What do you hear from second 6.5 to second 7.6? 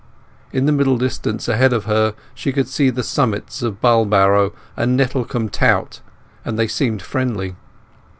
they seemed friendly.